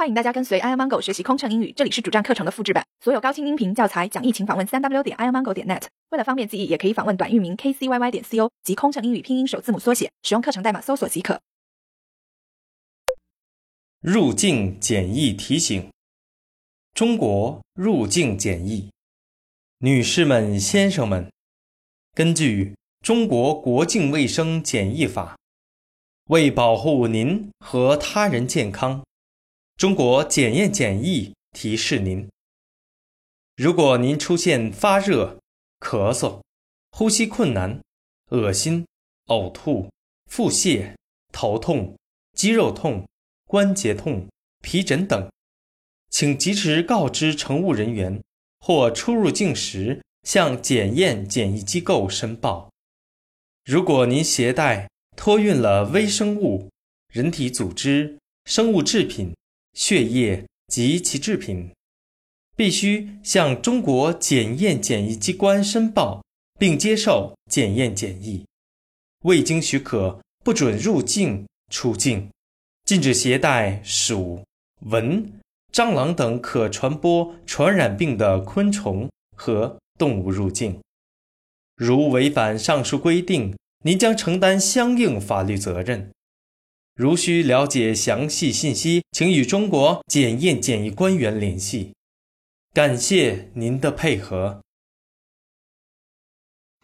[0.00, 5.82] 欢迎大家跟随 iomango 学习空乘英语，这里是主站课程的复制版，所有高清音频教材讲义，请访问三 w 点 iomango 点 net。
[6.08, 11.42] 为了方便记忆，也可以访问短域名 kcyy 点 co 及空乘英语拼音首字母缩写，使用课程代码搜索即可。
[14.00, 15.90] 入境检疫提醒：
[16.94, 18.90] 中国入境检疫，
[19.80, 21.30] 女士们、先生们，
[22.14, 22.64] 根据
[23.04, 25.36] 《中国国境卫生检疫法》，
[26.32, 29.02] 为保护您和他人健康。
[29.80, 32.28] 中国检验检疫提示您：
[33.56, 35.38] 如果您出现发热、
[35.80, 36.42] 咳嗽、
[36.90, 37.80] 呼吸困难、
[38.28, 38.86] 恶心、
[39.28, 39.88] 呕吐、
[40.26, 40.94] 腹泻、
[41.32, 41.96] 头痛、
[42.36, 43.08] 肌肉痛、
[43.46, 44.28] 关节痛、
[44.62, 45.30] 皮疹等，
[46.10, 48.22] 请及时告知乘务人员，
[48.58, 52.70] 或出入境时向检验检疫机构申报。
[53.64, 56.68] 如果您携带、托运了微生物、
[57.10, 59.34] 人体组织、生物制品，
[59.74, 61.70] 血液及其制品，
[62.56, 66.22] 必须向中国检验检疫机关申报，
[66.58, 68.44] 并接受检验检疫。
[69.24, 72.28] 未经许可，不准入境、出境。
[72.84, 74.42] 禁止携带鼠、
[74.86, 75.32] 蚊、
[75.72, 80.80] 蟑螂等可传播传染病的昆虫和动物入境。
[81.76, 86.10] 如违反上述规定，您将承担相应法律责任。
[86.95, 91.93] 如需了解详细信息，请与中国检验检疫官员联系。
[92.73, 94.61] 感谢您的配合。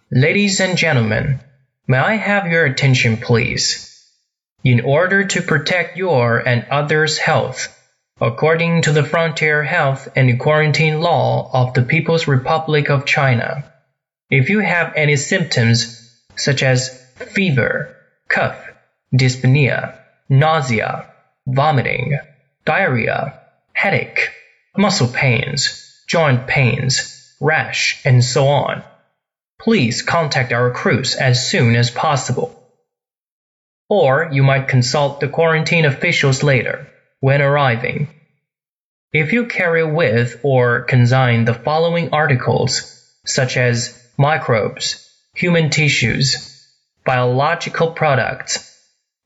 [0.09, 1.39] Ladies and gentlemen,
[1.87, 3.87] may I have your attention, please?
[4.63, 7.67] In order to protect your and others' health,
[8.19, 13.63] according to the Frontier Health and Quarantine Law of the People's Republic of China,
[14.29, 15.97] if you have any symptoms
[16.35, 16.89] such as
[17.33, 17.95] fever,
[18.27, 18.57] cough,
[19.14, 21.10] dyspnea, nausea,
[21.46, 22.18] vomiting,
[22.64, 23.40] diarrhea,
[23.72, 24.30] headache,
[24.76, 28.82] muscle pains, joint pains, rash, and so on,
[29.58, 32.52] please contact our crews as soon as possible.
[33.88, 36.88] Or you might consult the quarantine officials later,
[37.20, 38.08] when arriving.
[39.12, 42.92] If you carry with or consign the following articles,
[43.24, 46.66] such as microbes, human tissues,
[47.04, 48.75] biological products,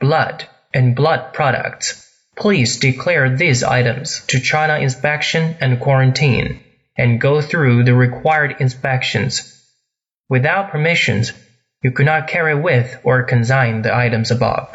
[0.00, 2.06] blood, and blood products,
[2.36, 6.60] please declare these items to China Inspection and Quarantine
[6.96, 9.56] and go through the required inspections.
[10.28, 11.32] Without permissions,
[11.82, 14.68] you could not carry with or consign the items above.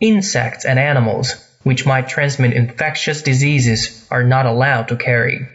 [0.00, 5.46] Insects and animals which might transmit infectious diseases are not allowed to carry,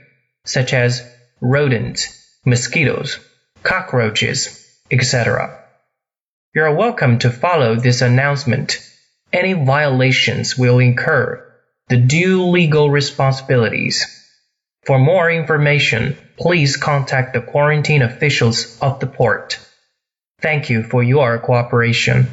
[0.45, 1.03] such as
[1.41, 3.19] rodents, mosquitoes,
[3.63, 5.64] cockroaches, etc.
[6.55, 8.79] You are welcome to follow this announcement.
[9.33, 11.45] Any violations will incur
[11.89, 14.05] the due legal responsibilities.
[14.85, 19.59] For more information, please contact the quarantine officials of the port.
[20.39, 22.27] Thank you for your cooperation.